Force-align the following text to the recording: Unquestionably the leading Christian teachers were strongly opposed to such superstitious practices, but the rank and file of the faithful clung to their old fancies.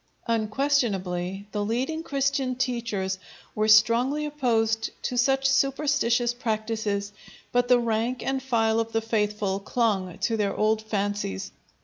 Unquestionably 0.25 1.45
the 1.51 1.63
leading 1.63 2.01
Christian 2.01 2.55
teachers 2.55 3.19
were 3.53 3.67
strongly 3.67 4.25
opposed 4.25 4.89
to 5.03 5.15
such 5.15 5.45
superstitious 5.47 6.33
practices, 6.33 7.11
but 7.51 7.67
the 7.67 7.77
rank 7.79 8.25
and 8.25 8.41
file 8.41 8.79
of 8.79 8.93
the 8.93 9.01
faithful 9.01 9.59
clung 9.59 10.17
to 10.17 10.37
their 10.37 10.55
old 10.57 10.81
fancies. 10.81 11.51